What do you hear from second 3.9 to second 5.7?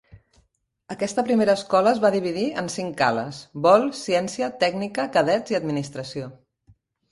ciència, tècnica, cadets i